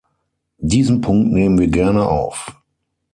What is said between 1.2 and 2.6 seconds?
nehmen wir gerne auf.